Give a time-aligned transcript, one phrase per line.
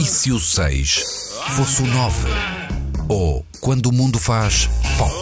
[0.00, 2.28] E se o 6 fosse o 9?
[3.08, 5.14] Ou quando o mundo faz pop?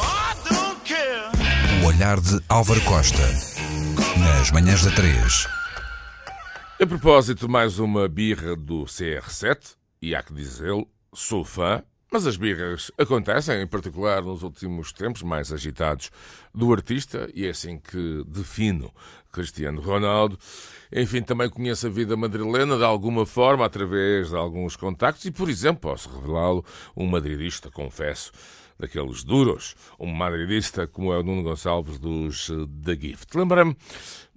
[1.83, 3.23] O olhar de Álvaro Costa,
[4.19, 5.47] nas manhãs da 3.
[6.81, 12.37] A propósito, mais uma birra do CR7, e há que dizê-lo, sou fã, mas as
[12.37, 16.11] birras acontecem, em particular nos últimos tempos mais agitados
[16.55, 18.93] do artista, e é assim que defino
[19.33, 20.39] Cristiano Ronaldo.
[20.93, 25.51] Enfim, também conheço a vida madrilena de alguma forma, através de alguns contactos, e, por
[25.51, 26.65] exemplo, posso revelá-lo,
[26.97, 28.33] um madridista, confesso,
[28.79, 33.37] daqueles duros, um madridista como é o Nuno Gonçalves dos eh, The Gift.
[33.37, 33.77] Lembra-me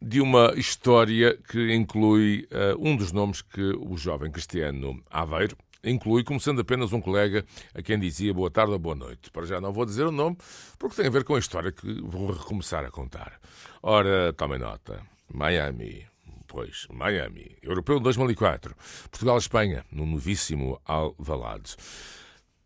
[0.01, 6.23] de uma história que inclui uh, um dos nomes que o jovem Cristiano Aveiro, inclui
[6.23, 9.31] como sendo apenas um colega a quem dizia boa tarde ou boa noite.
[9.31, 10.37] Para já não vou dizer o nome,
[10.77, 13.39] porque tem a ver com a história que vou recomeçar a contar.
[13.81, 15.01] Ora, tomem nota.
[15.33, 16.05] Miami.
[16.47, 17.55] Pois, Miami.
[17.61, 18.75] Europeu 2004.
[19.11, 21.75] Portugal-Espanha, no novíssimo Alvalade.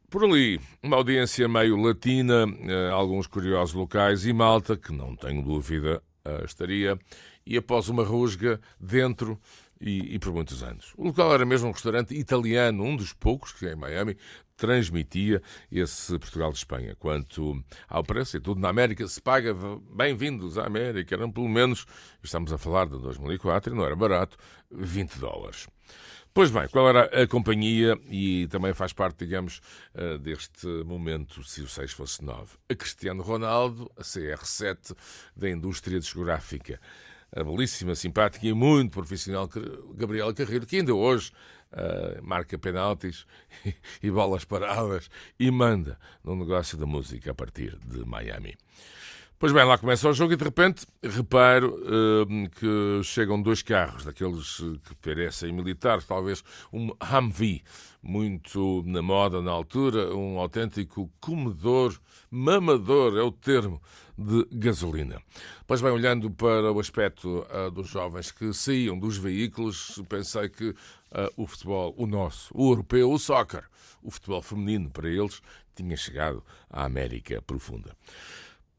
[0.09, 5.41] Por ali, uma audiência meio latina, eh, alguns curiosos locais e Malta, que não tenho
[5.41, 6.97] dúvida eh, estaria,
[7.45, 9.39] e após uma rusga dentro
[9.83, 10.93] e, e, por muitos anos.
[10.97, 14.15] O local era mesmo um restaurante italiano, um dos poucos que em Miami
[14.55, 16.95] transmitia esse Portugal de Espanha.
[16.95, 19.53] Quanto ao preço, e tudo na América se paga
[19.93, 21.85] bem-vindos à América, eram pelo menos,
[22.23, 24.37] estamos a falar de 2004 e não era barato,
[24.71, 25.67] 20 dólares.
[26.33, 29.61] Pois bem, qual era a companhia e também faz parte, digamos,
[29.93, 32.57] eh, deste momento, se o 6 fosse 9?
[32.69, 34.95] A Cristiano Ronaldo, a CR7
[35.35, 36.79] da indústria discográfica
[37.35, 39.49] a belíssima, simpática e muito profissional
[39.95, 41.31] Gabriela Carreiro, que ainda hoje
[41.71, 43.25] uh, marca penaltis
[44.01, 45.09] e bolas paradas
[45.39, 48.55] e manda no negócio da música a partir de Miami.
[49.39, 54.05] Pois bem, lá começa o jogo e de repente reparo uh, que chegam dois carros,
[54.05, 57.61] daqueles que parecem militares, talvez um Humvee,
[58.01, 61.99] muito na moda na altura, um autêntico comedor,
[62.31, 63.81] mamador é o termo,
[64.17, 65.21] de gasolina.
[65.67, 70.69] Pois bem, olhando para o aspecto uh, dos jovens que saíam dos veículos, pensei que
[70.69, 70.75] uh,
[71.35, 73.63] o futebol, o nosso, o europeu, o soccer,
[74.01, 75.41] o futebol feminino para eles,
[75.75, 77.95] tinha chegado à América profunda.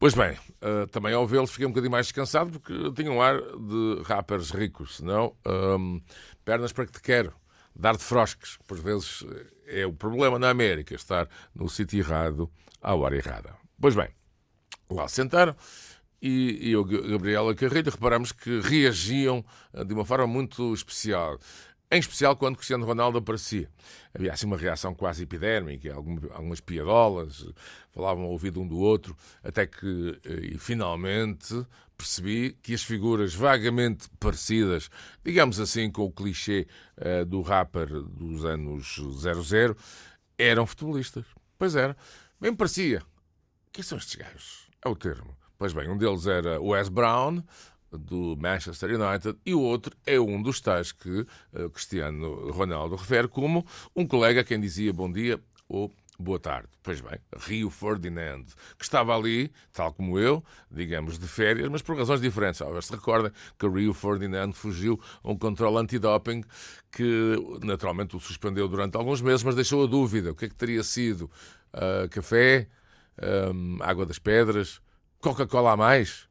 [0.05, 3.41] Pois bem, uh, também ao vê-los fiquei um bocadinho mais descansado porque tinham um ar
[3.41, 5.99] de rappers ricos, senão um,
[6.45, 7.33] pernas para que te quero,
[7.75, 8.59] dar de frosques.
[8.67, 9.25] Por vezes
[9.65, 12.47] é o problema na América, estar no sítio errado
[12.83, 13.55] à hora errada.
[13.81, 14.09] Pois bem,
[14.91, 15.55] lá sentaram
[16.21, 19.43] e, eu, Gabriela Carreira, reparamos que reagiam
[19.87, 21.39] de uma forma muito especial
[21.91, 23.69] em especial quando Cristiano Ronaldo aparecia.
[24.13, 27.45] Havia assim uma reação quase epidérmica, algumas piadolas,
[27.91, 31.65] falavam ao ouvido um do outro, até que eh, e, finalmente
[31.97, 34.89] percebi que as figuras vagamente parecidas,
[35.23, 39.77] digamos assim, com o clichê uh, do rapper dos anos 00,
[40.37, 41.25] eram futebolistas.
[41.57, 41.95] Pois era.
[42.39, 43.01] Bem parecia.
[43.71, 44.67] Quem são estes gajos?
[44.83, 45.37] É o termo.
[45.57, 47.41] Pois bem, um deles era Wes Brown,
[47.97, 51.21] do Manchester United, e o outro é um dos tais que
[51.53, 56.69] uh, Cristiano Ronaldo refere como um colega a quem dizia bom dia ou boa tarde.
[56.81, 58.45] Pois bem, Rio Ferdinand,
[58.77, 62.59] que estava ali, tal como eu, digamos, de férias, mas por razões diferentes.
[62.59, 66.43] Talvez se recordem que Rio Ferdinand fugiu a um controle antidoping
[66.91, 70.31] que naturalmente o suspendeu durante alguns meses, mas deixou a dúvida.
[70.31, 71.29] O que é que teria sido?
[71.73, 72.67] Uh, café?
[73.53, 74.81] Um, água das pedras?
[75.19, 76.27] Coca-Cola a mais?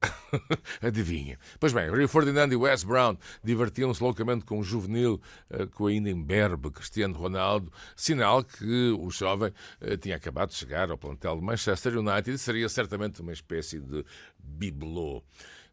[0.80, 1.38] Adivinha.
[1.58, 5.20] Pois bem, Rio Ferdinand e Wes Brown divertiam-se loucamente com o juvenil,
[5.50, 10.90] eh, com ainda imberbe Cristiano Ronaldo, sinal que o jovem eh, tinha acabado de chegar
[10.90, 14.04] ao plantel de Manchester United e seria certamente uma espécie de
[14.38, 15.22] bibelô.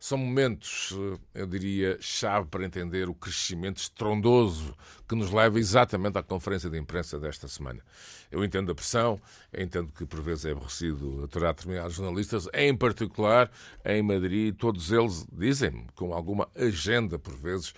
[0.04, 0.94] São momentos,
[1.34, 4.76] eh, eu diria, chave para entender o crescimento estrondoso
[5.08, 7.80] que nos leva exatamente à conferência de imprensa desta semana.
[8.30, 9.18] Eu entendo a pressão,
[9.58, 13.50] entendo que por vezes é aborrecido aturar determinados jornalistas, em particular
[13.86, 17.74] em Madrid, todos eles dizem com alguma agenda, por vezes,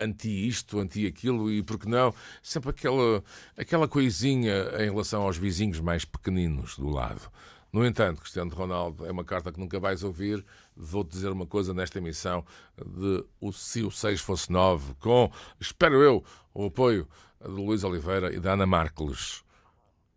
[0.00, 3.22] anti isto, anti aquilo e, por que não, sempre aquela,
[3.56, 7.30] aquela coisinha em relação aos vizinhos mais pequeninos do lado.
[7.72, 10.44] No entanto, Cristiano Ronaldo é uma carta que nunca vais ouvir.
[10.74, 12.44] Vou-te dizer uma coisa nesta emissão
[12.76, 15.30] de o Se o 6 fosse 9, com,
[15.60, 16.24] espero eu,
[16.54, 17.06] o apoio
[17.40, 19.44] de Luís Oliveira e da Ana Marques.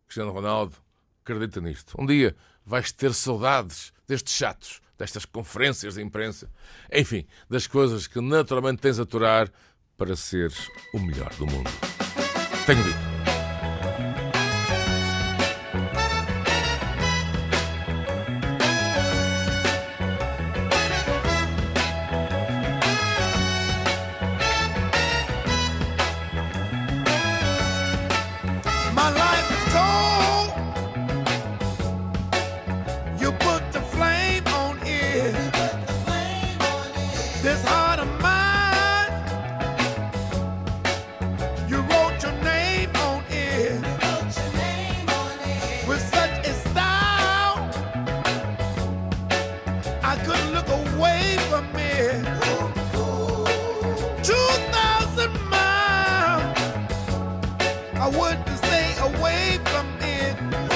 [0.06, 0.76] Cristiano Ronaldo,
[1.24, 1.96] acredita nisto.
[2.00, 6.50] Um dia vais ter saudades destes chatos, destas conferências de imprensa,
[6.92, 9.52] enfim, das coisas que naturalmente tens a aturar
[9.98, 11.70] para seres o melhor do mundo.
[12.66, 13.11] Tenho dito.
[59.02, 60.71] away from it.